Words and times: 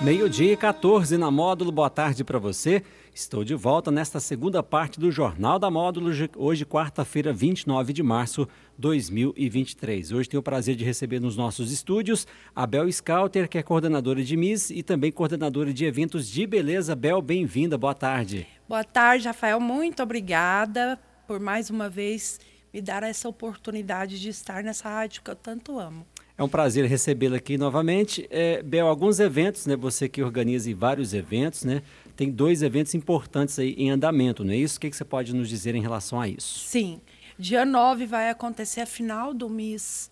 Meio-dia 0.00 0.52
e 0.52 0.56
14 0.56 1.18
na 1.18 1.28
Módulo, 1.28 1.72
boa 1.72 1.90
tarde 1.90 2.22
para 2.22 2.38
você. 2.38 2.84
Estou 3.12 3.42
de 3.42 3.56
volta 3.56 3.90
nesta 3.90 4.20
segunda 4.20 4.62
parte 4.62 5.00
do 5.00 5.10
Jornal 5.10 5.58
da 5.58 5.68
Módulo, 5.72 6.08
hoje, 6.36 6.64
quarta-feira, 6.64 7.32
29 7.32 7.92
de 7.92 8.00
março 8.00 8.44
de 8.44 8.50
2023. 8.78 10.12
Hoje 10.12 10.28
tenho 10.28 10.40
o 10.40 10.42
prazer 10.42 10.76
de 10.76 10.84
receber 10.84 11.18
nos 11.18 11.36
nossos 11.36 11.72
estúdios 11.72 12.28
a 12.54 12.64
Bel 12.64 12.90
Scouter, 12.92 13.48
que 13.48 13.58
é 13.58 13.62
coordenadora 13.62 14.22
de 14.22 14.36
MIS 14.36 14.70
e 14.70 14.84
também 14.84 15.10
coordenadora 15.10 15.74
de 15.74 15.84
eventos 15.84 16.28
de 16.28 16.46
beleza. 16.46 16.94
Bel, 16.94 17.20
bem-vinda, 17.20 17.76
boa 17.76 17.94
tarde. 17.94 18.46
Boa 18.68 18.84
tarde, 18.84 19.26
Rafael, 19.26 19.58
muito 19.58 20.00
obrigada 20.00 20.96
por 21.26 21.40
mais 21.40 21.70
uma 21.70 21.90
vez 21.90 22.38
me 22.72 22.80
dar 22.80 23.02
essa 23.02 23.28
oportunidade 23.28 24.20
de 24.20 24.28
estar 24.28 24.62
nessa 24.62 24.88
rádio 24.88 25.22
que 25.24 25.30
eu 25.30 25.36
tanto 25.36 25.76
amo. 25.76 26.06
É 26.38 26.42
um 26.44 26.48
prazer 26.48 26.84
recebê-la 26.84 27.38
aqui 27.38 27.58
novamente. 27.58 28.24
É, 28.30 28.62
Bel, 28.62 28.86
alguns 28.86 29.18
eventos, 29.18 29.66
né? 29.66 29.74
Você 29.74 30.08
que 30.08 30.22
organiza 30.22 30.72
vários 30.72 31.12
eventos, 31.12 31.64
né? 31.64 31.82
Tem 32.14 32.30
dois 32.30 32.62
eventos 32.62 32.94
importantes 32.94 33.58
aí 33.58 33.74
em 33.76 33.90
andamento, 33.90 34.44
não 34.44 34.52
é 34.52 34.56
isso? 34.56 34.78
O 34.78 34.80
que, 34.80 34.88
que 34.88 34.96
você 34.96 35.04
pode 35.04 35.34
nos 35.34 35.48
dizer 35.48 35.74
em 35.74 35.82
relação 35.82 36.20
a 36.20 36.28
isso? 36.28 36.60
Sim. 36.60 37.00
Dia 37.36 37.64
9 37.64 38.06
vai 38.06 38.30
acontecer 38.30 38.80
a 38.80 38.86
final 38.86 39.34
do 39.34 39.48
Miss, 39.48 40.10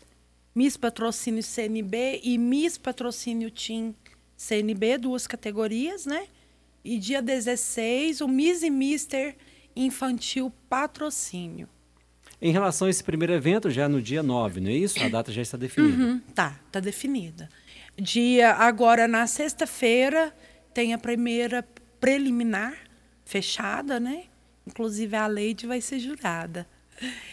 Miss 0.53 0.77
Patrocínio 0.77 1.45
CNB 1.45 2.21
e 2.25 2.37
Miss 2.39 2.77
Patrocínio 2.77 3.51
Team 3.51 3.95
CNB, 4.37 4.99
duas 4.99 5.29
categorias, 5.29 6.07
né? 6.07 6.27
E 6.85 6.99
dia 6.99 7.23
16, 7.23 8.21
o 8.21 8.27
Miss 8.27 8.63
e 8.63 8.71
Mister 8.71 9.37
Infantil 9.77 10.53
Patrocínio. 10.69 11.69
Em 12.41 12.53
relação 12.53 12.87
a 12.87 12.91
esse 12.91 13.03
primeiro 13.03 13.33
evento, 13.33 13.71
já 13.71 13.89
no 13.89 14.01
dia 14.01 14.23
9, 14.23 14.61
não 14.61 14.71
é 14.71 14.75
isso? 14.75 15.03
A 15.03 15.09
data 15.09 15.33
já 15.33 15.41
está 15.41 15.57
definida. 15.57 16.03
Uhum, 16.03 16.19
tá, 16.35 16.59
está 16.67 16.81
definida. 16.81 17.49
Dia 17.99 18.53
agora 18.53 19.09
na 19.09 19.27
sexta-feira 19.27 20.35
tem 20.75 20.93
a 20.93 20.99
primeira 20.99 21.67
preliminar 21.99 22.75
fechada, 23.25 23.99
né? 23.99 24.25
Inclusive 24.67 25.17
a 25.17 25.27
Leide 25.27 25.67
vai 25.67 25.81
ser 25.81 25.99
jurada. 25.99 26.67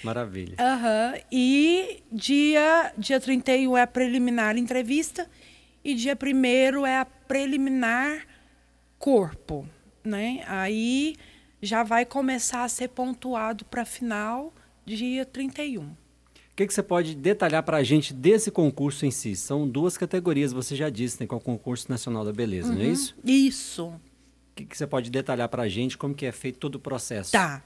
Maravilha. 0.04 0.56
Uhum. 0.60 1.22
E 1.32 2.04
dia, 2.12 2.94
dia 2.98 3.20
31 3.20 3.78
é 3.78 3.82
a 3.82 3.88
preliminar 3.88 4.58
entrevista 4.58 5.30
e 5.84 5.94
dia 5.94 6.18
1 6.22 6.86
é 6.86 7.00
a 7.00 7.06
preliminar 7.06 8.26
corpo, 8.98 9.68
né? 10.04 10.44
Aí 10.48 11.16
já 11.62 11.84
vai 11.84 12.06
começar 12.06 12.64
a 12.64 12.70
ser 12.70 12.90
pontuado 12.90 13.66
para 13.66 13.82
a 13.82 13.86
final 13.86 14.54
dia 14.86 15.26
31. 15.26 15.84
O 16.54 16.56
que, 16.56 16.68
que 16.68 16.74
você 16.74 16.84
pode 16.84 17.16
detalhar 17.16 17.64
para 17.64 17.78
a 17.78 17.84
gente 17.84 18.14
desse 18.14 18.52
concurso 18.52 19.08
em 19.08 19.12
si? 19.12 19.36
São 19.36 19.68
duas 19.68 19.98
categorias, 19.98 20.54
você 20.54 20.76
já 20.76 20.88
disse, 20.88 21.20
né, 21.20 21.26
com 21.26 21.36
é 21.36 21.38
o 21.40 21.42
concurso 21.42 21.90
nacional 21.90 22.24
da 22.24 22.32
beleza, 22.32 22.70
uhum. 22.70 22.76
não 22.76 22.82
é 22.82 22.86
uhum. 22.86 22.94
isso? 22.94 23.16
Isso. 23.24 23.86
O 23.88 24.56
que, 24.56 24.66
que 24.66 24.78
você 24.78 24.86
pode 24.86 25.10
detalhar 25.10 25.50
para 25.50 25.64
a 25.64 25.68
gente 25.68 25.98
como 25.98 26.14
que 26.14 26.28
é 26.28 26.32
feito 26.32 26.60
todo 26.60 26.76
o 26.76 26.80
processo? 26.80 27.32
Tá. 27.32 27.64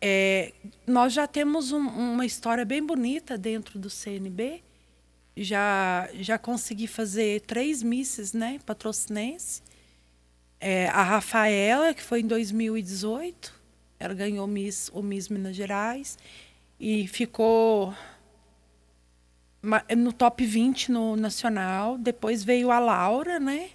É, 0.00 0.52
nós 0.86 1.12
já 1.12 1.26
temos 1.26 1.72
um, 1.72 1.80
uma 1.80 2.24
história 2.24 2.64
bem 2.64 2.84
bonita 2.84 3.36
dentro 3.36 3.76
do 3.76 3.90
CNB. 3.90 4.62
Já, 5.36 6.08
já 6.14 6.38
consegui 6.38 6.86
fazer 6.86 7.40
três 7.40 7.82
misses, 7.82 8.32
né, 8.32 8.60
patrocinense. 8.64 9.62
É, 10.60 10.86
a 10.90 11.02
Rafaela, 11.02 11.92
que 11.92 12.02
foi 12.02 12.20
em 12.20 12.26
2018, 12.26 13.52
ela 14.02 14.14
ganhou 14.14 14.48
Miss, 14.48 14.90
o 14.92 15.00
Miss 15.00 15.28
Minas 15.28 15.54
Gerais 15.54 16.18
e 16.78 17.06
ficou 17.06 17.94
no 19.96 20.12
top 20.12 20.44
20 20.44 20.90
no 20.90 21.14
nacional. 21.14 21.96
Depois 21.96 22.42
veio 22.42 22.72
a 22.72 22.80
Laura, 22.80 23.38
né? 23.38 23.70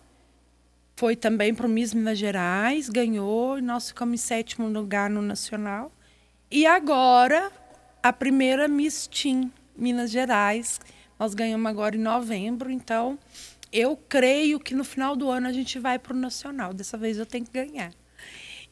Foi 0.97 1.15
também 1.15 1.55
para 1.55 1.65
o 1.65 1.69
Miss 1.69 1.93
Minas 1.93 2.17
Gerais, 2.17 2.89
ganhou, 2.89 3.57
e 3.57 3.61
nós 3.61 3.87
ficamos 3.87 4.15
em 4.15 4.17
sétimo 4.17 4.67
lugar 4.67 5.09
no 5.09 5.21
nacional. 5.21 5.93
E 6.51 6.65
agora, 6.65 7.49
a 8.03 8.11
primeira 8.11 8.67
Miss 8.67 9.07
Team 9.07 9.49
Minas 9.77 10.11
Gerais, 10.11 10.81
nós 11.17 11.33
ganhamos 11.33 11.69
agora 11.69 11.95
em 11.95 11.99
novembro, 11.99 12.69
então 12.69 13.17
eu 13.71 13.95
creio 13.95 14.59
que 14.59 14.75
no 14.75 14.83
final 14.83 15.15
do 15.15 15.29
ano 15.29 15.47
a 15.47 15.53
gente 15.53 15.79
vai 15.79 15.97
para 15.97 16.13
o 16.13 16.17
nacional. 16.17 16.73
Dessa 16.73 16.97
vez 16.97 17.17
eu 17.17 17.25
tenho 17.25 17.45
que 17.45 17.51
ganhar. 17.53 17.93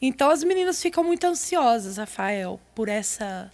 Então 0.00 0.30
as 0.30 0.44
meninas 0.44 0.80
ficam 0.80 1.02
muito 1.02 1.24
ansiosas, 1.24 1.96
Rafael, 1.96 2.60
por 2.74 2.88
essa 2.88 3.50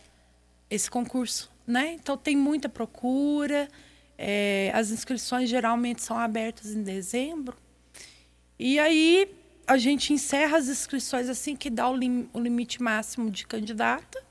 esse 0.69 0.91
concurso, 0.91 1.51
né? 1.67 1.93
Então 1.93 2.17
tem 2.17 2.37
muita 2.37 2.69
procura. 2.69 3.69
É, 4.17 4.71
as 4.75 4.91
inscrições 4.91 5.49
geralmente 5.49 6.03
são 6.03 6.19
abertas 6.19 6.71
em 6.71 6.83
dezembro. 6.83 7.57
E 8.59 8.79
aí 8.79 9.29
a 9.67 9.77
gente 9.77 10.13
encerra 10.13 10.59
as 10.59 10.69
inscrições 10.69 11.29
assim 11.29 11.55
que 11.57 11.71
dá 11.71 11.89
o, 11.89 11.97
lim, 11.97 12.29
o 12.33 12.41
limite 12.41 12.83
máximo 12.83 13.31
de 13.31 13.47
candidata. 13.47 14.23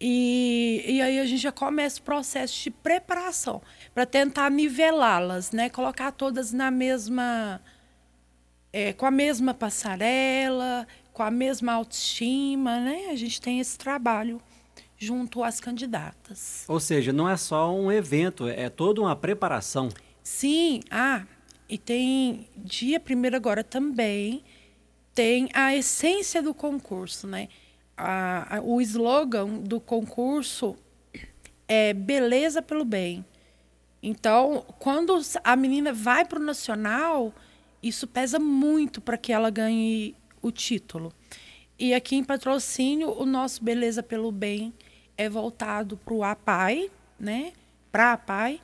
E, 0.00 0.84
e 0.86 1.00
aí 1.00 1.18
a 1.18 1.24
gente 1.24 1.40
já 1.40 1.52
começa 1.52 2.00
o 2.00 2.02
processo 2.02 2.62
de 2.62 2.70
preparação 2.70 3.62
para 3.94 4.04
tentar 4.04 4.50
nivelá-las, 4.50 5.50
né? 5.50 5.68
Colocar 5.68 6.12
todas 6.12 6.52
na 6.52 6.70
mesma 6.70 7.60
é, 8.74 8.92
com 8.92 9.06
a 9.06 9.10
mesma 9.10 9.54
passarela, 9.54 10.84
com 11.12 11.22
a 11.22 11.30
mesma 11.30 11.74
autoestima, 11.74 12.80
né? 12.80 13.06
A 13.10 13.14
gente 13.14 13.40
tem 13.40 13.60
esse 13.60 13.78
trabalho 13.78 14.42
junto 14.98 15.44
às 15.44 15.60
candidatas. 15.60 16.64
Ou 16.66 16.80
seja, 16.80 17.12
não 17.12 17.28
é 17.28 17.36
só 17.36 17.72
um 17.72 17.92
evento, 17.92 18.48
é 18.48 18.68
toda 18.68 19.00
uma 19.00 19.14
preparação. 19.14 19.90
Sim, 20.24 20.80
ah, 20.90 21.22
e 21.68 21.78
tem 21.78 22.48
dia 22.56 22.98
primeiro 22.98 23.36
agora 23.36 23.62
também 23.62 24.42
tem 25.14 25.48
a 25.54 25.72
essência 25.72 26.42
do 26.42 26.52
concurso, 26.52 27.28
né? 27.28 27.48
A, 27.96 28.56
a, 28.56 28.60
o 28.60 28.80
slogan 28.80 29.60
do 29.60 29.78
concurso 29.78 30.74
é 31.68 31.94
beleza 31.94 32.60
pelo 32.60 32.84
bem. 32.84 33.24
Então, 34.02 34.66
quando 34.80 35.16
a 35.44 35.54
menina 35.54 35.92
vai 35.92 36.24
para 36.24 36.40
o 36.40 36.42
nacional, 36.42 37.32
isso 37.84 38.06
pesa 38.06 38.38
muito 38.38 39.00
para 39.00 39.18
que 39.18 39.32
ela 39.32 39.50
ganhe 39.50 40.16
o 40.40 40.50
título. 40.50 41.12
E 41.78 41.92
aqui 41.92 42.16
em 42.16 42.24
patrocínio, 42.24 43.10
o 43.10 43.26
nosso 43.26 43.62
Beleza 43.62 44.02
pelo 44.02 44.32
Bem 44.32 44.72
é 45.18 45.28
voltado 45.28 45.96
para 45.98 46.14
o 46.14 46.24
APAI, 46.24 46.90
né? 47.20 47.52
Para 47.92 48.10
a 48.10 48.12
APAI. 48.12 48.60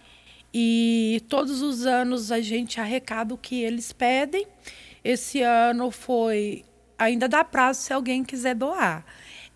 E 0.55 1.23
todos 1.29 1.61
os 1.61 1.85
anos 1.85 2.33
a 2.33 2.41
gente 2.41 2.81
arrecada 2.81 3.35
o 3.35 3.39
que 3.39 3.63
eles 3.63 3.93
pedem. 3.93 4.47
Esse 5.05 5.43
ano 5.43 5.91
foi. 5.91 6.65
Ainda 6.99 7.29
dá 7.29 7.45
prazo 7.45 7.83
se 7.83 7.93
alguém 7.93 8.25
quiser 8.25 8.55
doar. 8.55 9.05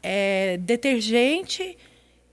É, 0.02 0.58
detergente, 0.58 1.76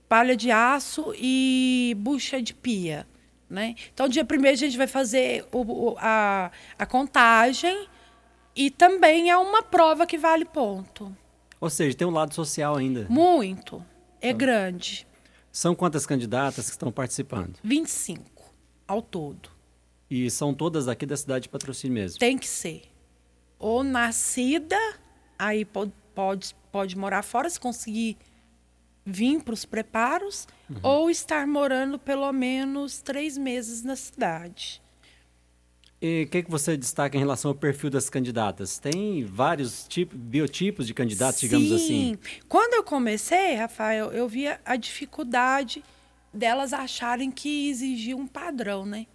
palha 0.08 0.36
de 0.36 0.50
aço 0.50 1.14
e 1.16 1.96
bucha 1.98 2.42
de 2.42 2.52
pia. 2.52 3.06
Né? 3.52 3.74
Então, 3.92 4.08
dia 4.08 4.24
primeiro 4.24 4.54
a 4.54 4.58
gente 4.58 4.78
vai 4.78 4.86
fazer 4.86 5.44
o, 5.52 5.94
a, 5.98 6.50
a 6.78 6.86
contagem 6.86 7.86
e 8.56 8.70
também 8.70 9.28
é 9.28 9.36
uma 9.36 9.62
prova 9.62 10.06
que 10.06 10.16
vale 10.16 10.46
ponto. 10.46 11.14
Ou 11.60 11.68
seja, 11.68 11.94
tem 11.94 12.06
um 12.06 12.12
lado 12.12 12.34
social 12.34 12.76
ainda. 12.76 13.06
Muito. 13.10 13.84
É 14.22 14.28
então, 14.28 14.38
grande. 14.38 15.06
São 15.52 15.74
quantas 15.74 16.06
candidatas 16.06 16.64
que 16.64 16.70
estão 16.70 16.90
participando? 16.90 17.58
25 17.62 18.24
ao 18.88 19.02
todo. 19.02 19.50
E 20.10 20.30
são 20.30 20.54
todas 20.54 20.88
aqui 20.88 21.04
da 21.04 21.16
cidade 21.16 21.42
de 21.42 21.48
Patrocínio 21.50 21.92
mesmo? 21.92 22.18
Tem 22.18 22.38
que 22.38 22.48
ser. 22.48 22.84
Ou 23.58 23.84
nascida, 23.84 24.78
aí 25.38 25.66
pode, 25.66 25.92
pode, 26.14 26.56
pode 26.72 26.96
morar 26.96 27.22
fora 27.22 27.50
se 27.50 27.60
conseguir 27.60 28.16
vir 29.04 29.42
para 29.42 29.54
os 29.54 29.64
preparos 29.64 30.46
uhum. 30.70 30.78
ou 30.82 31.10
estar 31.10 31.46
morando 31.46 31.98
pelo 31.98 32.32
menos 32.32 32.98
três 32.98 33.36
meses 33.36 33.82
na 33.82 33.96
cidade. 33.96 34.80
E 36.00 36.24
o 36.24 36.28
que, 36.28 36.42
que 36.42 36.50
você 36.50 36.76
destaca 36.76 37.16
em 37.16 37.20
relação 37.20 37.52
ao 37.52 37.54
perfil 37.54 37.88
das 37.88 38.10
candidatas? 38.10 38.78
Tem 38.78 39.24
vários 39.24 39.86
tipos, 39.86 40.18
biotipos 40.18 40.86
de 40.86 40.92
candidatos, 40.92 41.40
Sim. 41.40 41.46
digamos 41.46 41.70
assim? 41.70 42.18
Quando 42.48 42.74
eu 42.74 42.82
comecei, 42.82 43.54
Rafael, 43.54 44.10
eu 44.10 44.28
via 44.28 44.60
a 44.64 44.74
dificuldade 44.74 45.84
delas 46.34 46.72
acharem 46.72 47.30
que 47.30 47.68
exigia 47.68 48.16
um 48.16 48.26
padrão, 48.26 48.84
né? 48.84 49.06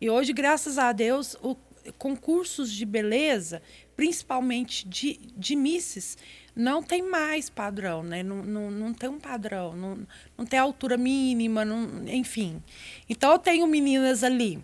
E 0.00 0.10
hoje, 0.10 0.32
graças 0.32 0.76
a 0.76 0.90
Deus, 0.90 1.36
o, 1.40 1.56
concursos 1.98 2.72
de 2.72 2.84
beleza, 2.84 3.62
principalmente 3.96 4.88
de, 4.88 5.20
de 5.36 5.56
misses, 5.56 6.16
não 6.54 6.82
tem 6.82 7.02
mais 7.02 7.50
padrão, 7.50 8.02
né? 8.02 8.22
Não, 8.22 8.42
não, 8.42 8.70
não 8.70 8.94
tem 8.94 9.08
um 9.08 9.18
padrão, 9.18 9.74
não, 9.74 10.06
não 10.36 10.46
tem 10.46 10.58
altura 10.58 10.96
mínima, 10.96 11.64
não, 11.64 12.06
enfim. 12.06 12.62
Então 13.08 13.32
eu 13.32 13.38
tenho 13.38 13.66
meninas 13.66 14.22
ali 14.22 14.62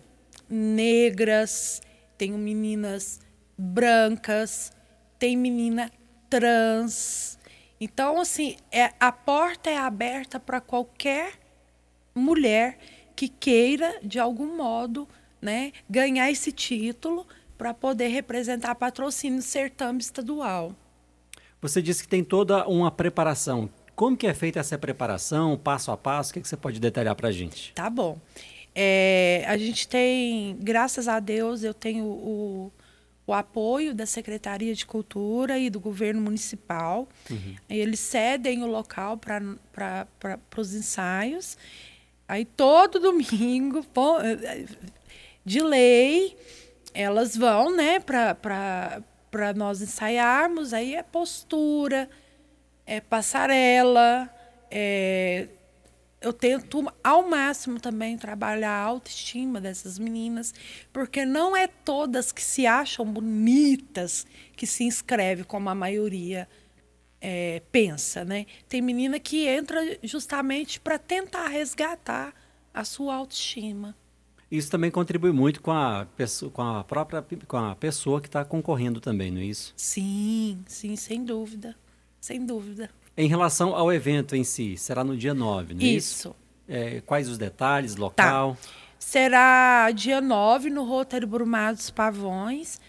negras, 0.49 1.81
tenho 2.17 2.37
meninas 2.37 3.19
brancas, 3.57 4.71
tem 5.17 5.37
menina 5.37 5.89
trans. 6.29 7.39
Então, 7.79 8.19
assim, 8.19 8.57
é, 8.71 8.93
a 8.99 9.11
porta 9.11 9.69
é 9.69 9.77
aberta 9.77 10.39
para 10.39 10.59
qualquer 10.59 11.33
mulher 12.13 12.77
que 13.15 13.27
queira, 13.27 13.99
de 14.03 14.19
algum 14.19 14.55
modo, 14.55 15.07
né, 15.41 15.71
ganhar 15.89 16.31
esse 16.31 16.51
título 16.51 17.25
para 17.57 17.73
poder 17.73 18.07
representar 18.07 18.75
patrocínio 18.75 19.41
certame 19.41 19.99
estadual. 19.99 20.75
Você 21.61 21.81
disse 21.81 22.03
que 22.03 22.09
tem 22.09 22.23
toda 22.23 22.67
uma 22.67 22.89
preparação. 22.89 23.69
Como 23.95 24.17
que 24.17 24.25
é 24.25 24.33
feita 24.33 24.59
essa 24.59 24.77
preparação, 24.77 25.57
passo 25.57 25.91
a 25.91 25.97
passo? 25.97 26.31
O 26.31 26.33
que, 26.33 26.41
que 26.41 26.47
você 26.47 26.57
pode 26.57 26.79
detalhar 26.79 27.15
para 27.15 27.27
a 27.29 27.31
gente? 27.31 27.71
Tá 27.73 27.89
bom. 27.89 28.17
É, 28.73 29.43
a 29.47 29.57
gente 29.57 29.87
tem, 29.87 30.57
graças 30.59 31.07
a 31.07 31.19
Deus, 31.19 31.61
eu 31.61 31.73
tenho 31.73 32.05
o, 32.05 32.71
o 33.27 33.33
apoio 33.33 33.93
da 33.93 34.05
Secretaria 34.05 34.73
de 34.73 34.85
Cultura 34.85 35.59
e 35.59 35.69
do 35.69 35.79
governo 35.79 36.21
municipal. 36.21 37.07
Uhum. 37.29 37.55
Eles 37.69 37.99
cedem 37.99 38.63
o 38.63 38.67
local 38.67 39.17
para 39.17 40.39
os 40.57 40.73
ensaios. 40.73 41.57
Aí 42.27 42.45
todo 42.45 42.99
domingo, 42.99 43.85
de 45.43 45.61
lei, 45.61 46.37
elas 46.93 47.35
vão 47.35 47.75
né, 47.75 47.99
para 47.99 49.53
nós 49.55 49.81
ensaiarmos. 49.81 50.73
Aí 50.73 50.95
é 50.95 51.03
postura, 51.03 52.09
é 52.85 52.99
passarela, 52.99 54.29
é, 54.69 55.47
eu 56.21 56.31
tento 56.31 56.85
ao 57.03 57.27
máximo 57.27 57.79
também 57.79 58.15
trabalhar 58.15 58.71
a 58.71 58.83
autoestima 58.83 59.59
dessas 59.59 59.97
meninas, 59.97 60.53
porque 60.93 61.25
não 61.25 61.57
é 61.57 61.67
todas 61.67 62.31
que 62.31 62.43
se 62.43 62.67
acham 62.67 63.05
bonitas 63.05 64.27
que 64.55 64.67
se 64.67 64.83
inscreve 64.83 65.43
como 65.43 65.67
a 65.69 65.75
maioria 65.75 66.47
é, 67.19 67.61
pensa, 67.71 68.23
né? 68.23 68.45
Tem 68.69 68.81
menina 68.81 69.19
que 69.19 69.47
entra 69.47 69.79
justamente 70.03 70.79
para 70.79 70.99
tentar 70.99 71.47
resgatar 71.47 72.33
a 72.71 72.83
sua 72.83 73.15
autoestima. 73.15 73.95
Isso 74.51 74.69
também 74.69 74.91
contribui 74.91 75.31
muito 75.31 75.61
com 75.61 75.71
a, 75.71 76.05
pessoa, 76.17 76.51
com 76.51 76.61
a 76.61 76.83
própria 76.83 77.25
com 77.47 77.57
a 77.57 77.73
pessoa 77.73 78.19
que 78.19 78.27
está 78.27 78.43
concorrendo 78.43 78.99
também, 78.99 79.31
não 79.31 79.39
é 79.39 79.45
isso? 79.45 79.73
Sim, 79.77 80.59
sim, 80.67 80.97
sem 80.97 81.23
dúvida. 81.23 81.73
Sem 82.19 82.45
dúvida. 82.45 82.89
Em 83.15 83.27
relação 83.27 83.73
ao 83.73 83.93
evento 83.93 84.35
em 84.35 84.43
si, 84.43 84.75
será 84.77 85.05
no 85.05 85.15
dia 85.15 85.33
9, 85.33 85.73
não 85.73 85.81
é 85.81 85.85
isso? 85.85 86.15
Isso. 86.27 86.35
É, 86.67 87.01
quais 87.01 87.29
os 87.29 87.37
detalhes, 87.37 87.95
local? 87.95 88.55
Tá. 88.55 88.69
Será 88.99 89.89
dia 89.91 90.19
9 90.19 90.69
no 90.69 90.83
Roteiro 90.83 91.25
Brumados 91.25 91.89
Pavões. 91.89 92.79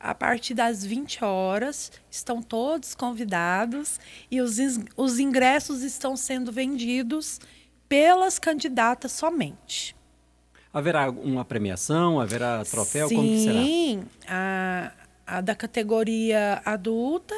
A 0.00 0.14
partir 0.14 0.54
das 0.54 0.84
20 0.84 1.24
horas, 1.24 1.90
estão 2.08 2.40
todos 2.40 2.94
convidados 2.94 3.98
e 4.30 4.40
os, 4.40 4.56
os 4.96 5.18
ingressos 5.18 5.82
estão 5.82 6.16
sendo 6.16 6.52
vendidos 6.52 7.40
pelas 7.88 8.38
candidatas 8.38 9.10
somente. 9.10 9.97
Haverá 10.72 11.10
uma 11.10 11.44
premiação? 11.44 12.20
Haverá 12.20 12.64
troféu? 12.64 13.08
Sim, 13.08 13.16
Como 13.16 13.28
que 13.28 13.40
será? 13.40 13.62
Sim, 13.62 14.02
a, 14.28 14.92
a 15.26 15.40
da 15.40 15.54
categoria 15.54 16.60
adulta 16.64 17.34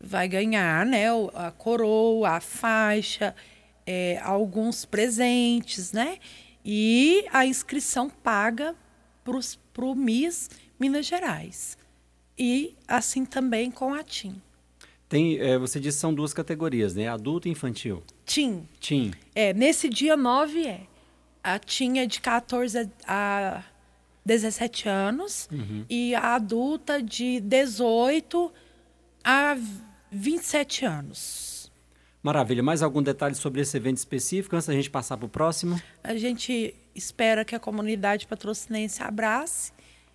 vai 0.00 0.28
ganhar 0.28 0.84
né, 0.86 1.06
a 1.34 1.50
coroa, 1.50 2.30
a 2.30 2.40
faixa, 2.40 3.34
é, 3.86 4.18
alguns 4.22 4.84
presentes, 4.84 5.92
né? 5.92 6.18
E 6.64 7.24
a 7.32 7.46
inscrição 7.46 8.08
paga 8.08 8.74
para 9.24 9.84
o 9.84 9.94
MIS 9.94 10.50
Minas 10.78 11.06
Gerais. 11.06 11.78
E 12.38 12.74
assim 12.88 13.24
também 13.24 13.70
com 13.70 13.92
a 13.92 14.02
TIM. 14.02 14.40
Tem, 15.08 15.38
é, 15.38 15.58
você 15.58 15.80
disse 15.80 15.98
que 15.98 16.00
são 16.00 16.14
duas 16.14 16.32
categorias, 16.32 16.94
né? 16.94 17.08
Adulto 17.08 17.48
e 17.48 17.50
infantil. 17.50 18.02
TIM. 18.24 18.66
TIM. 18.78 19.12
É, 19.34 19.52
nesse 19.52 19.88
dia 19.88 20.16
9 20.16 20.66
é. 20.66 20.80
A 21.42 21.54
é 21.54 22.06
de 22.06 22.20
14 22.20 22.90
a 23.06 23.62
17 24.24 24.88
anos 24.88 25.48
uhum. 25.50 25.84
e 25.88 26.14
a 26.14 26.34
adulta 26.34 27.02
de 27.02 27.40
18 27.40 28.52
a 29.24 29.56
27 30.10 30.84
anos. 30.84 31.72
Maravilha. 32.22 32.62
Mais 32.62 32.82
algum 32.82 33.02
detalhe 33.02 33.34
sobre 33.34 33.62
esse 33.62 33.76
evento 33.76 33.96
específico 33.96 34.54
antes 34.54 34.68
da 34.68 34.74
gente 34.74 34.90
passar 34.90 35.16
para 35.16 35.26
o 35.26 35.28
próximo? 35.28 35.80
A 36.04 36.14
gente 36.16 36.74
espera 36.94 37.44
que 37.44 37.54
a 37.54 37.58
comunidade 37.58 38.26
patrocinense 38.26 39.02
abrace 39.02 39.72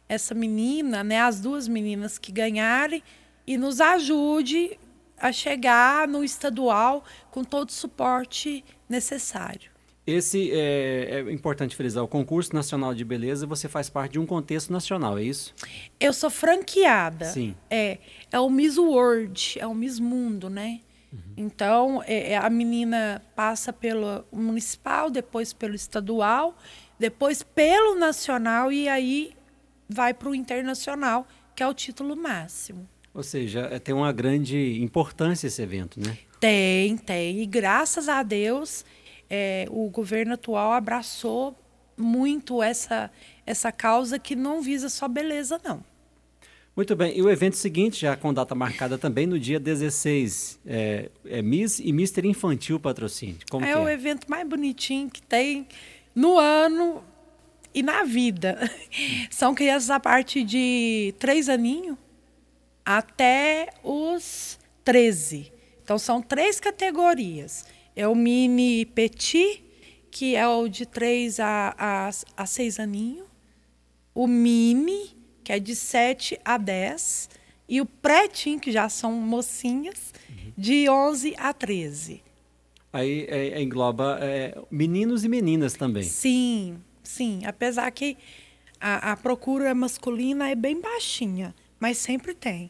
essa 0.08 0.36
menina, 0.36 1.04
né, 1.04 1.20
as 1.20 1.42
duas 1.42 1.68
meninas 1.68 2.20
que 2.20 2.32
ganharem 2.32 3.02
e 3.48 3.58
nos 3.58 3.82
ajude 3.82 4.78
a 5.18 5.32
chegar 5.32 6.08
no 6.08 6.24
estadual 6.24 7.04
com 7.32 7.44
todo 7.44 7.70
o 7.70 7.74
suporte 7.74 8.64
necessário. 8.88 9.75
Esse 10.08 10.52
é, 10.52 11.24
é, 11.28 11.32
importante 11.32 11.76
frisar, 11.76 12.04
o 12.04 12.08
concurso 12.08 12.54
nacional 12.54 12.94
de 12.94 13.04
beleza, 13.04 13.48
você 13.48 13.68
faz 13.68 13.90
parte 13.90 14.14
de 14.14 14.20
um 14.20 14.26
contexto 14.26 14.72
nacional, 14.72 15.18
é 15.18 15.24
isso? 15.24 15.54
Eu 16.00 16.14
sou 16.14 16.30
franqueada. 16.30 17.26
Sim. 17.26 17.56
É, 17.70 17.98
é 18.32 18.40
o 18.40 18.48
Miss 18.48 18.78
World, 18.78 19.58
é 19.60 19.66
o 19.66 19.74
Miss 19.74 20.00
Mundo, 20.00 20.48
né? 20.48 20.82
Uhum. 21.12 21.20
Então, 21.36 22.04
é, 22.06 22.34
é, 22.34 22.38
a 22.38 22.48
menina 22.52 23.20
passa 23.36 23.74
pelo 23.74 24.24
municipal, 24.32 25.10
depois 25.10 25.54
pelo 25.54 25.74
estadual, 25.74 26.56
depois 27.00 27.42
pelo 27.42 27.96
nacional 27.96 28.72
e 28.72 28.88
aí 28.88 29.34
vai 29.90 30.14
para 30.14 30.30
o 30.30 30.36
internacional, 30.36 31.28
que 31.56 31.64
é 31.64 31.68
o 31.68 31.74
título 31.74 32.16
máximo. 32.16 32.88
Ou 33.12 33.24
seja, 33.24 33.62
é, 33.72 33.80
tem 33.80 33.96
uma 33.96 34.12
grande 34.12 34.80
importância 34.84 35.48
esse 35.48 35.62
evento, 35.62 36.00
né? 36.00 36.16
Tem, 36.40 36.96
tem. 36.96 37.42
E 37.42 37.46
graças 37.48 38.08
a 38.08 38.22
Deus 38.22 38.86
é, 39.36 39.68
o 39.70 39.90
governo 39.90 40.36
atual 40.36 40.72
abraçou 40.72 41.54
muito 41.98 42.64
essa, 42.64 43.12
essa 43.46 43.72
causa 43.72 44.18
que 44.18 44.36
não 44.36 44.62
visa 44.62 44.88
só 44.88 45.08
beleza, 45.08 45.60
não. 45.64 45.84
Muito 46.76 46.96
bem. 46.96 47.18
E 47.18 47.22
o 47.22 47.30
evento 47.30 47.56
seguinte, 47.56 48.02
já 48.02 48.16
com 48.16 48.34
data 48.34 48.54
marcada 48.56 48.98
também, 48.98 49.26
no 49.26 49.40
dia 49.40 49.60
16, 49.60 50.60
é, 50.66 51.10
é 51.26 51.42
Miss 51.42 51.80
e 51.80 51.92
Mister 51.92 52.26
Infantil 52.26 52.80
Patrocínio. 52.80 53.38
Como 53.50 53.66
é, 53.66 53.72
é 53.72 53.78
o 53.78 53.88
evento 53.88 54.30
mais 54.30 54.48
bonitinho 54.48 55.10
que 55.10 55.22
tem 55.22 55.68
no 56.14 56.38
ano 56.38 57.04
e 57.74 57.84
na 57.84 58.04
vida. 58.04 58.58
São 59.30 59.54
crianças 59.54 59.90
a 59.90 60.00
partir 60.00 60.44
de 60.44 61.14
três 61.20 61.48
aninhos 61.50 61.98
até 62.86 63.70
os 63.84 64.58
13. 64.84 65.52
Então, 65.84 66.00
são 66.00 66.20
três 66.20 66.60
categorias. 66.60 67.64
É 67.96 68.08
o 68.08 68.16
mini 68.16 68.86
petit, 68.86 69.64
que 70.12 70.36
é 70.36 70.48
o 70.48 70.68
de 70.68 70.86
3 70.86 71.40
a, 71.40 71.76
a, 71.78 72.10
a 72.38 72.46
6 72.46 72.80
aninhos. 72.80 73.28
O 74.14 74.28
mini, 74.28 75.16
que 75.44 75.52
é 75.52 75.60
de 75.60 75.76
7 75.76 76.40
a 76.44 76.58
10. 76.58 77.30
E 77.68 77.82
o 77.82 77.86
pretinho, 77.86 78.60
que 78.60 78.72
já 78.72 78.90
são 78.90 79.14
mocinhas, 79.14 80.14
uhum. 80.30 80.54
de 80.58 80.90
11 80.90 81.36
a 81.38 81.54
13. 81.54 82.22
Aí 82.94 83.26
é, 83.30 83.48
é, 83.50 83.62
engloba 83.62 84.20
é, 84.22 84.58
meninos 84.72 85.26
e 85.26 85.30
meninas 85.30 85.74
também. 85.74 86.04
Sim, 86.04 86.78
sim. 87.04 87.42
Apesar 87.46 87.92
que 87.92 88.16
a, 88.80 89.12
a 89.12 89.18
procura 89.18 89.76
masculina 89.76 90.50
é 90.50 90.56
bem 90.56 90.80
baixinha, 90.80 91.54
mas 91.80 91.98
sempre 91.98 92.34
tem. 92.34 92.70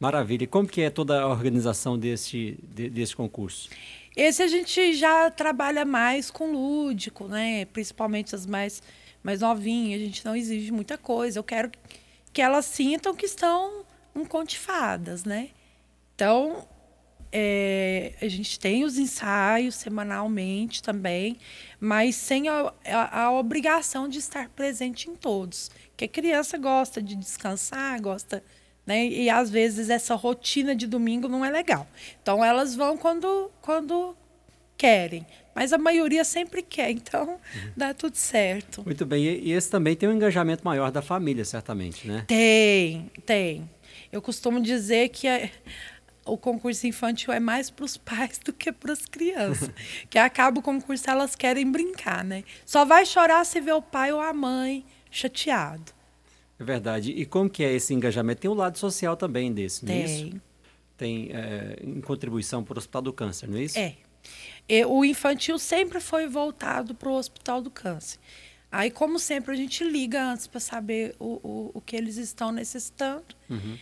Maravilha. 0.00 0.44
E 0.44 0.46
como 0.46 0.68
que 0.68 0.80
é 0.80 0.90
toda 0.90 1.20
a 1.20 1.28
organização 1.28 1.96
desse, 1.96 2.58
de, 2.74 2.90
desse 2.90 3.14
concurso? 3.14 3.70
Esse 4.16 4.42
a 4.42 4.46
gente 4.46 4.94
já 4.94 5.30
trabalha 5.30 5.84
mais 5.84 6.30
com 6.30 6.52
lúdico, 6.52 7.26
né? 7.26 7.64
Principalmente 7.66 8.34
as 8.34 8.46
mais, 8.46 8.82
mais 9.22 9.40
novinhas. 9.40 10.00
A 10.00 10.04
gente 10.04 10.24
não 10.24 10.36
exige 10.36 10.70
muita 10.70 10.96
coisa. 10.96 11.38
Eu 11.38 11.44
quero 11.44 11.70
que 12.32 12.40
elas 12.40 12.64
sintam 12.64 13.14
que 13.14 13.26
estão 13.26 13.84
encontifadas, 14.14 15.24
né? 15.24 15.50
Então, 16.14 16.68
é, 17.32 18.14
a 18.22 18.28
gente 18.28 18.60
tem 18.60 18.84
os 18.84 18.96
ensaios 18.96 19.74
semanalmente 19.74 20.80
também, 20.80 21.36
mas 21.80 22.14
sem 22.14 22.48
a, 22.48 22.72
a, 22.86 23.22
a, 23.22 23.32
obrigação 23.32 24.08
de 24.08 24.20
estar 24.20 24.48
presente 24.50 25.10
em 25.10 25.16
todos. 25.16 25.68
Porque 25.88 26.04
a 26.04 26.08
criança 26.08 26.56
gosta 26.56 27.02
de 27.02 27.16
descansar, 27.16 28.00
gosta 28.00 28.40
né? 28.86 29.06
E 29.06 29.30
às 29.30 29.50
vezes 29.50 29.90
essa 29.90 30.14
rotina 30.14 30.74
de 30.74 30.86
domingo 30.86 31.28
não 31.28 31.44
é 31.44 31.50
legal. 31.50 31.86
Então 32.22 32.44
elas 32.44 32.74
vão 32.74 32.96
quando, 32.96 33.50
quando 33.60 34.16
querem. 34.76 35.26
Mas 35.54 35.72
a 35.72 35.78
maioria 35.78 36.24
sempre 36.24 36.62
quer, 36.62 36.90
então 36.90 37.28
uhum. 37.28 37.70
dá 37.76 37.94
tudo 37.94 38.16
certo. 38.16 38.82
Muito 38.84 39.06
bem. 39.06 39.22
E 39.24 39.52
esse 39.52 39.70
também 39.70 39.94
tem 39.94 40.08
um 40.08 40.12
engajamento 40.12 40.64
maior 40.64 40.90
da 40.90 41.00
família, 41.00 41.44
certamente, 41.44 42.08
né? 42.08 42.24
Tem, 42.26 43.10
tem. 43.24 43.70
Eu 44.10 44.20
costumo 44.20 44.60
dizer 44.60 45.10
que 45.10 45.28
a, 45.28 45.48
o 46.26 46.36
concurso 46.36 46.86
infantil 46.86 47.32
é 47.32 47.38
mais 47.38 47.70
para 47.70 47.84
os 47.84 47.96
pais 47.96 48.38
do 48.44 48.52
que 48.52 48.72
para 48.72 48.92
as 48.92 49.06
crianças. 49.06 49.70
que 50.10 50.18
acaba 50.18 50.58
o 50.58 50.62
concurso, 50.62 51.08
elas 51.08 51.36
querem 51.36 51.70
brincar, 51.70 52.24
né? 52.24 52.42
Só 52.66 52.84
vai 52.84 53.06
chorar 53.06 53.44
se 53.44 53.60
vê 53.60 53.72
o 53.72 53.82
pai 53.82 54.12
ou 54.12 54.20
a 54.20 54.32
mãe 54.32 54.84
chateado. 55.08 55.92
É 56.58 56.64
verdade. 56.64 57.10
E 57.10 57.26
como 57.26 57.50
que 57.50 57.64
é 57.64 57.72
esse 57.72 57.92
engajamento? 57.92 58.40
Tem 58.40 58.50
o 58.50 58.54
um 58.54 58.56
lado 58.56 58.78
social 58.78 59.16
também 59.16 59.52
desse, 59.52 59.84
não 59.84 59.92
é 59.92 60.04
isso? 60.04 60.40
Tem 60.96 61.30
é, 61.32 61.78
em 61.82 62.00
contribuição 62.00 62.62
para 62.62 62.74
o 62.74 62.78
Hospital 62.78 63.02
do 63.02 63.12
Câncer, 63.12 63.48
não 63.48 63.58
é 63.58 63.62
isso? 63.62 63.78
É. 63.78 63.96
E, 64.68 64.84
o 64.84 65.04
infantil 65.04 65.58
sempre 65.58 66.00
foi 66.00 66.26
voltado 66.26 66.94
para 66.94 67.08
o 67.08 67.14
Hospital 67.14 67.60
do 67.60 67.70
Câncer. 67.70 68.18
Aí, 68.70 68.90
como 68.90 69.18
sempre, 69.18 69.52
a 69.52 69.56
gente 69.56 69.84
liga 69.84 70.22
antes 70.22 70.46
para 70.46 70.60
saber 70.60 71.14
o, 71.18 71.40
o, 71.42 71.70
o, 71.74 71.80
que 71.80 71.94
eles 71.94 72.16
estão 72.16 72.50
necessitando. 72.50 73.34
Uhum. 73.48 73.78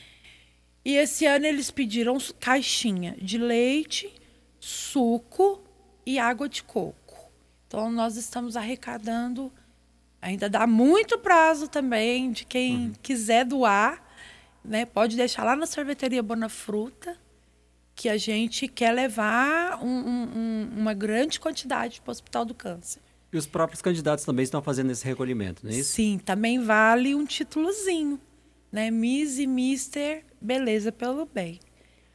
E 0.85 0.97
esse 0.97 1.25
ano 1.25 1.47
eles 1.47 1.71
pediram 1.71 2.19
caixinha 2.39 3.17
de 3.21 3.39
leite, 3.39 4.13
suco 4.59 5.63
e 6.05 6.19
água 6.19 6.49
de 6.49 6.63
coco. 6.63 7.31
Então, 7.67 7.91
nós 7.91 8.17
estamos 8.17 8.57
arrecadando. 8.57 9.51
Ainda 10.23 10.49
dá 10.49 10.69
muito 10.69 11.19
prazo 11.19 11.67
também 11.67 12.31
de 12.31 12.45
quem 12.45 12.77
uhum. 12.77 12.93
quiser 13.03 13.45
doar. 13.45 14.01
Né? 14.65 14.87
Pode 14.87 15.17
deixar 15.17 15.43
lá 15.43 15.57
na 15.57 15.67
sorveteria 15.67 16.23
Bonafruta, 16.23 17.19
que 17.97 18.09
a 18.09 18.17
gente 18.17 18.69
quer 18.69 18.93
levar 18.93 19.83
um, 19.83 19.89
um, 19.89 20.71
uma 20.77 20.95
grande 20.95 21.41
quantidade 21.41 22.01
para 22.01 22.11
o 22.11 22.13
Hospital 22.13 22.45
do 22.45 22.55
Câncer. 22.55 23.03
E 23.33 23.37
os 23.37 23.47
próprios 23.47 23.83
candidatos 23.83 24.25
também 24.25 24.45
estão 24.45 24.63
fazendo 24.63 24.93
esse 24.93 25.05
recolhimento, 25.05 25.65
não 25.65 25.73
é 25.73 25.77
isso? 25.77 25.95
Sim, 25.95 26.21
também 26.25 26.61
vale 26.61 27.15
um 27.15 27.25
títulozinho, 27.25 28.21
né? 28.71 28.91
Miss 28.91 29.39
e 29.39 29.47
Mister 29.47 30.25
Beleza 30.41 30.93
pelo 30.93 31.27
Bem. 31.27 31.59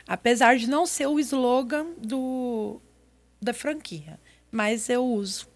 Apesar 0.08 0.58
de 0.58 0.70
não 0.70 0.86
ser 0.86 1.08
o 1.08 1.20
slogan 1.20 1.88
do, 1.98 2.80
da 3.42 3.54
franquia, 3.54 4.20
mas 4.50 4.90
eu 4.90 5.04
uso, 5.04 5.48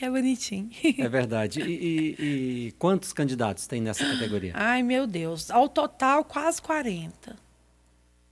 que 0.00 0.06
é 0.06 0.10
bonitinho. 0.10 0.70
É 0.96 1.08
verdade. 1.10 1.60
E, 1.60 2.16
e, 2.18 2.68
e 2.68 2.72
quantos 2.78 3.12
candidatos 3.12 3.66
tem 3.66 3.82
nessa 3.82 4.02
categoria? 4.02 4.52
Ai, 4.56 4.82
meu 4.82 5.06
Deus. 5.06 5.50
Ao 5.50 5.68
total, 5.68 6.24
quase 6.24 6.62
40. 6.62 7.36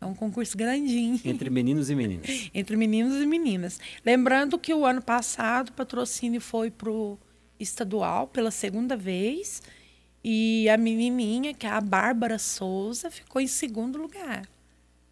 É 0.00 0.06
um 0.06 0.14
concurso 0.14 0.56
grandinho. 0.56 1.20
Entre 1.22 1.50
meninos 1.50 1.90
e 1.90 1.94
meninas. 1.94 2.26
Entre 2.54 2.74
meninos 2.74 3.20
e 3.20 3.26
meninas. 3.26 3.78
Lembrando 4.02 4.58
que 4.58 4.72
o 4.72 4.86
ano 4.86 5.02
passado 5.02 5.68
o 5.68 5.72
patrocínio 5.74 6.40
foi 6.40 6.70
para 6.70 6.90
o 6.90 7.18
estadual 7.60 8.28
pela 8.28 8.50
segunda 8.50 8.96
vez. 8.96 9.62
E 10.24 10.70
a 10.70 10.78
menininha, 10.78 11.52
que 11.52 11.66
é 11.66 11.70
a 11.70 11.82
Bárbara 11.82 12.38
Souza, 12.38 13.10
ficou 13.10 13.42
em 13.42 13.46
segundo 13.46 13.98
lugar. 13.98 14.48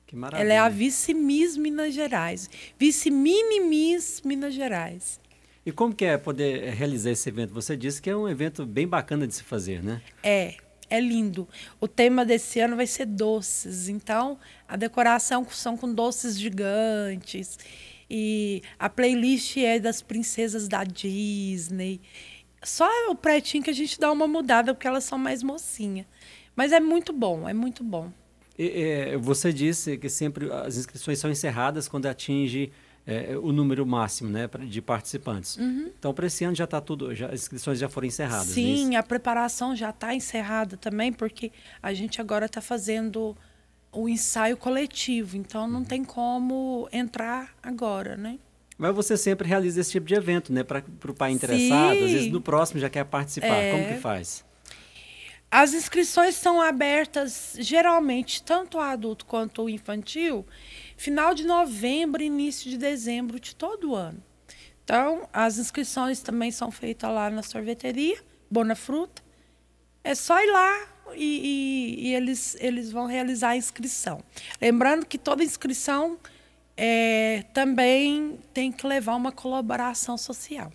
Que 0.06 0.16
maravilha. 0.16 0.42
Ela 0.42 0.54
é 0.54 0.58
a 0.58 0.70
vice-miss 0.70 1.58
Minas 1.58 1.92
Gerais. 1.92 2.48
Vice-mini-miss 2.78 4.22
Minas 4.24 4.54
Gerais. 4.54 5.20
E 5.66 5.72
como 5.72 5.92
que 5.92 6.04
é 6.04 6.16
poder 6.16 6.72
realizar 6.74 7.10
esse 7.10 7.28
evento? 7.28 7.52
Você 7.52 7.76
disse 7.76 8.00
que 8.00 8.08
é 8.08 8.16
um 8.16 8.28
evento 8.28 8.64
bem 8.64 8.86
bacana 8.86 9.26
de 9.26 9.34
se 9.34 9.42
fazer, 9.42 9.82
né? 9.82 10.00
É, 10.22 10.54
é 10.88 11.00
lindo. 11.00 11.48
O 11.80 11.88
tema 11.88 12.24
desse 12.24 12.60
ano 12.60 12.76
vai 12.76 12.86
ser 12.86 13.04
doces. 13.04 13.88
Então, 13.88 14.38
a 14.68 14.76
decoração 14.76 15.44
são 15.50 15.76
com 15.76 15.92
doces 15.92 16.38
gigantes. 16.38 17.58
E 18.08 18.62
a 18.78 18.88
playlist 18.88 19.56
é 19.56 19.80
das 19.80 20.00
princesas 20.00 20.68
da 20.68 20.84
Disney. 20.84 22.00
Só 22.62 22.88
o 23.10 23.16
pretinho 23.16 23.64
que 23.64 23.70
a 23.70 23.74
gente 23.74 23.98
dá 23.98 24.12
uma 24.12 24.28
mudada, 24.28 24.72
porque 24.72 24.86
elas 24.86 25.02
são 25.02 25.18
mais 25.18 25.42
mocinha. 25.42 26.06
Mas 26.54 26.70
é 26.70 26.78
muito 26.78 27.12
bom, 27.12 27.48
é 27.48 27.52
muito 27.52 27.82
bom. 27.82 28.12
E, 28.56 28.68
é, 28.68 29.16
você 29.16 29.52
disse 29.52 29.98
que 29.98 30.08
sempre 30.08 30.48
as 30.52 30.76
inscrições 30.76 31.18
são 31.18 31.28
encerradas 31.28 31.88
quando 31.88 32.06
atinge 32.06 32.70
é, 33.06 33.36
o 33.36 33.52
número 33.52 33.86
máximo 33.86 34.28
né, 34.28 34.48
de 34.66 34.82
participantes. 34.82 35.56
Uhum. 35.56 35.90
Então, 35.96 36.12
para 36.12 36.26
esse 36.26 36.44
ano 36.44 36.56
já 36.56 36.64
está 36.64 36.80
tudo, 36.80 37.14
já, 37.14 37.26
as 37.28 37.42
inscrições 37.42 37.78
já 37.78 37.88
foram 37.88 38.08
encerradas. 38.08 38.50
É 38.50 38.54
Sim, 38.54 38.96
a 38.96 39.02
preparação 39.02 39.76
já 39.76 39.90
está 39.90 40.14
encerrada 40.14 40.76
também, 40.76 41.12
porque 41.12 41.52
a 41.80 41.94
gente 41.94 42.20
agora 42.20 42.46
está 42.46 42.60
fazendo 42.60 43.36
o 43.92 44.08
ensaio 44.08 44.56
coletivo, 44.56 45.36
então 45.36 45.68
não 45.68 45.78
uhum. 45.78 45.84
tem 45.84 46.04
como 46.04 46.88
entrar 46.92 47.54
agora, 47.62 48.16
né? 48.16 48.38
Mas 48.76 48.94
você 48.94 49.16
sempre 49.16 49.48
realiza 49.48 49.80
esse 49.80 49.92
tipo 49.92 50.06
de 50.06 50.14
evento, 50.14 50.52
né? 50.52 50.62
Para 50.62 50.82
o 51.08 51.14
pai 51.14 51.30
interessado, 51.30 51.96
Sim. 51.96 52.04
às 52.04 52.10
vezes 52.10 52.32
no 52.32 52.42
próximo 52.42 52.78
já 52.78 52.90
quer 52.90 53.04
participar. 53.04 53.46
É... 53.46 53.70
Como 53.70 53.86
que 53.88 54.00
faz? 54.00 54.44
As 55.50 55.72
inscrições 55.72 56.34
são 56.34 56.60
abertas 56.60 57.56
geralmente 57.58 58.42
tanto 58.42 58.78
a 58.78 58.90
adulto 58.90 59.24
quanto 59.24 59.62
o 59.62 59.70
infantil 59.70 60.44
final 60.96 61.34
de 61.34 61.44
novembro, 61.44 62.22
início 62.22 62.70
de 62.70 62.76
dezembro 62.76 63.38
de 63.38 63.54
todo 63.54 63.94
ano. 63.94 64.22
Então, 64.84 65.28
as 65.32 65.58
inscrições 65.58 66.20
também 66.20 66.50
são 66.50 66.70
feitas 66.70 67.10
lá 67.10 67.28
na 67.28 67.42
sorveteria, 67.42 68.16
Bona 68.50 68.76
Fruta. 68.76 69.22
É 70.04 70.14
só 70.14 70.40
ir 70.40 70.50
lá 70.52 70.88
e, 71.14 71.96
e, 71.98 72.08
e 72.08 72.14
eles, 72.14 72.56
eles 72.60 72.92
vão 72.92 73.06
realizar 73.06 73.50
a 73.50 73.56
inscrição. 73.56 74.22
Lembrando 74.60 75.04
que 75.04 75.18
toda 75.18 75.42
inscrição 75.42 76.18
é, 76.76 77.44
também 77.52 78.38
tem 78.54 78.70
que 78.70 78.86
levar 78.86 79.16
uma 79.16 79.32
colaboração 79.32 80.16
social. 80.16 80.72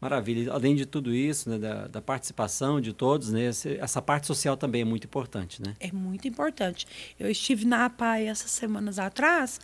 Maravilha. 0.00 0.52
Além 0.52 0.76
de 0.76 0.86
tudo 0.86 1.12
isso, 1.12 1.50
né, 1.50 1.58
da, 1.58 1.88
da, 1.88 2.00
participação 2.00 2.80
de 2.80 2.92
todos, 2.92 3.32
né, 3.32 3.46
essa 3.80 4.00
parte 4.00 4.28
social 4.28 4.56
também 4.56 4.82
é 4.82 4.84
muito 4.84 5.04
importante, 5.04 5.60
né? 5.60 5.74
É 5.80 5.90
muito 5.90 6.28
importante. 6.28 6.86
Eu 7.18 7.28
estive 7.28 7.64
na 7.64 7.86
APAI 7.86 8.28
essas 8.28 8.52
semanas 8.52 8.98
atrás 8.98 9.60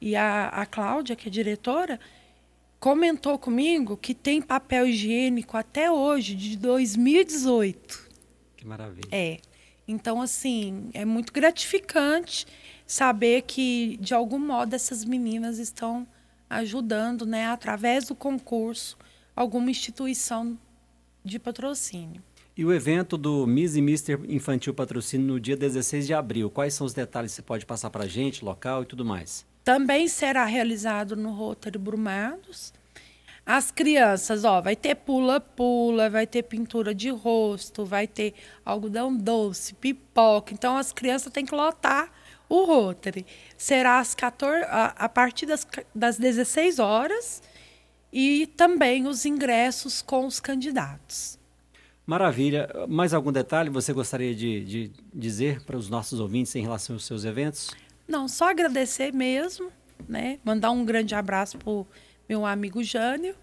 e 0.00 0.16
a, 0.16 0.48
a 0.48 0.66
Cláudia, 0.66 1.14
que 1.14 1.28
é 1.28 1.30
diretora, 1.30 2.00
comentou 2.80 3.38
comigo 3.38 3.96
que 3.96 4.12
tem 4.12 4.42
papel 4.42 4.88
higiênico 4.88 5.56
até 5.56 5.90
hoje, 5.90 6.34
de 6.34 6.56
2018. 6.56 8.10
Que 8.56 8.66
maravilha. 8.66 9.08
É. 9.12 9.38
Então, 9.88 10.20
assim, 10.20 10.90
é 10.92 11.04
muito 11.04 11.32
gratificante 11.32 12.44
saber 12.84 13.42
que, 13.42 13.96
de 14.00 14.14
algum 14.14 14.38
modo, 14.38 14.74
essas 14.74 15.04
meninas 15.04 15.58
estão 15.58 16.06
ajudando, 16.50 17.24
né, 17.24 17.46
através 17.46 18.06
do 18.06 18.14
concurso, 18.14 18.96
alguma 19.36 19.70
instituição 19.70 20.58
de 21.22 21.38
patrocínio. 21.38 22.22
E 22.56 22.64
o 22.64 22.72
evento 22.72 23.18
do 23.18 23.46
Miss 23.46 23.76
e 23.76 23.82
Mister 23.82 24.18
Infantil 24.26 24.72
Patrocínio 24.72 25.26
no 25.26 25.38
dia 25.38 25.56
16 25.56 26.06
de 26.06 26.14
abril, 26.14 26.48
quais 26.48 26.72
são 26.72 26.86
os 26.86 26.94
detalhes 26.94 27.32
que 27.32 27.36
você 27.36 27.42
pode 27.42 27.66
passar 27.66 27.90
para 27.90 28.04
a 28.04 28.08
gente, 28.08 28.42
local 28.42 28.82
e 28.82 28.86
tudo 28.86 29.04
mais? 29.04 29.44
Também 29.62 30.08
será 30.08 30.46
realizado 30.46 31.14
no 31.14 31.32
Rotary 31.32 31.76
Brumados. 31.76 32.72
As 33.44 33.70
crianças, 33.70 34.42
ó, 34.44 34.60
vai 34.62 34.74
ter 34.74 34.94
pula-pula, 34.94 36.08
vai 36.08 36.26
ter 36.26 36.42
pintura 36.44 36.94
de 36.94 37.10
rosto, 37.10 37.84
vai 37.84 38.06
ter 38.06 38.32
algodão 38.64 39.14
doce, 39.14 39.74
pipoca. 39.74 40.54
Então 40.54 40.78
as 40.78 40.92
crianças 40.92 41.30
têm 41.30 41.44
que 41.44 41.54
lotar 41.54 42.10
o 42.48 42.64
Rotary. 42.64 43.26
Será 43.56 43.98
às 43.98 44.14
14, 44.14 44.64
a, 44.64 44.86
a 44.96 45.08
partir 45.08 45.46
das, 45.46 45.66
das 45.94 46.16
16 46.16 46.78
horas 46.78 47.42
e 48.12 48.46
também 48.46 49.06
os 49.06 49.24
ingressos 49.24 50.02
com 50.02 50.26
os 50.26 50.40
candidatos. 50.40 51.38
Maravilha. 52.06 52.68
Mais 52.88 53.12
algum 53.12 53.32
detalhe 53.32 53.68
você 53.68 53.92
gostaria 53.92 54.34
de, 54.34 54.64
de 54.64 54.92
dizer 55.12 55.64
para 55.64 55.76
os 55.76 55.90
nossos 55.90 56.20
ouvintes 56.20 56.54
em 56.54 56.62
relação 56.62 56.94
aos 56.94 57.04
seus 57.04 57.24
eventos? 57.24 57.70
Não, 58.06 58.28
só 58.28 58.50
agradecer 58.50 59.12
mesmo, 59.12 59.70
né? 60.08 60.38
Mandar 60.44 60.70
um 60.70 60.84
grande 60.84 61.14
abraço 61.14 61.58
para 61.58 61.70
o 61.70 61.86
meu 62.28 62.46
amigo 62.46 62.82
Jânio. 62.82 63.34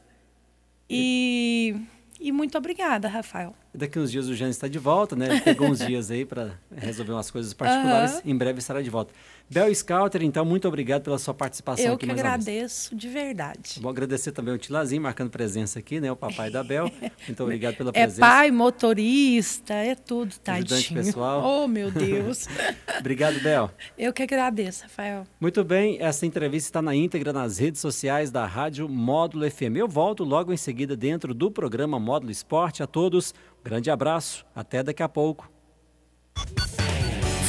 E, 0.89 1.75
e 2.19 2.31
muito 2.31 2.57
obrigada, 2.57 3.09
Rafael. 3.09 3.53
Daqui 3.73 3.97
uns 3.97 4.11
dias 4.11 4.27
o 4.27 4.35
Jânio 4.35 4.51
está 4.51 4.67
de 4.67 4.77
volta, 4.77 5.15
né? 5.15 5.27
Ele 5.29 5.41
pegou 5.41 5.67
uns 5.67 5.79
dias 5.79 6.11
aí 6.11 6.25
para 6.25 6.53
resolver 6.75 7.11
umas 7.11 7.31
coisas 7.31 7.53
particulares. 7.53 8.15
Uhum. 8.15 8.31
Em 8.31 8.37
breve 8.37 8.59
estará 8.59 8.81
de 8.81 8.89
volta. 8.89 9.13
Bel 9.49 9.73
Scouter, 9.73 10.23
então, 10.23 10.43
muito 10.43 10.67
obrigado 10.67 11.03
pela 11.03 11.19
sua 11.19 11.33
participação 11.33 11.85
Eu 11.85 11.93
aqui 11.93 12.05
que 12.05 12.11
agradeço, 12.11 12.95
de 12.95 13.07
verdade. 13.07 13.79
Vou 13.79 13.91
agradecer 13.91 14.31
também 14.31 14.53
o 14.53 14.57
Tilazinho, 14.57 15.01
marcando 15.01 15.29
presença 15.29 15.79
aqui, 15.79 15.99
né? 15.99 16.11
O 16.11 16.15
papai 16.15 16.49
da 16.49 16.63
Bel. 16.63 16.89
Muito 17.27 17.43
obrigado 17.43 17.75
pela 17.75 17.89
é 17.91 17.93
presença. 17.93 18.17
É 18.17 18.21
pai, 18.21 18.51
motorista, 18.51 19.73
é 19.73 19.95
tudo, 19.95 20.33
tadinho. 20.39 20.65
Ajudante 20.65 20.93
pessoal. 20.93 21.43
Oh, 21.63 21.67
meu 21.67 21.91
Deus. 21.91 22.47
obrigado, 22.99 23.39
Bel. 23.41 23.69
Eu 23.97 24.11
que 24.11 24.23
agradeço, 24.23 24.83
Rafael. 24.83 25.23
Muito 25.39 25.63
bem, 25.63 25.97
essa 25.99 26.25
entrevista 26.25 26.69
está 26.69 26.81
na 26.81 26.95
íntegra 26.95 27.31
nas 27.31 27.57
redes 27.57 27.79
sociais 27.79 28.31
da 28.31 28.45
Rádio 28.45 28.87
Módulo 28.89 29.49
FM. 29.49 29.77
Eu 29.77 29.87
volto 29.87 30.23
logo 30.23 30.51
em 30.51 30.57
seguida 30.57 30.95
dentro 30.95 31.33
do 31.33 31.51
programa 31.51 31.99
Módulo 31.99 32.31
Esporte. 32.31 32.81
A 32.81 32.87
todos, 32.87 33.33
grande 33.63 33.89
abraço, 33.89 34.45
até 34.55 34.83
daqui 34.83 35.01
a 35.03 35.09
pouco. 35.09 35.49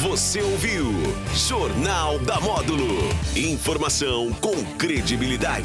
Você 0.01 0.41
ouviu 0.41 0.85
Jornal 1.33 2.19
da 2.19 2.39
Módulo. 2.39 2.85
Informação 3.35 4.31
com 4.33 4.53
credibilidade. 4.77 5.63